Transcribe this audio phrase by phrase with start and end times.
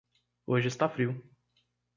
[0.47, 1.21] Hoje está frio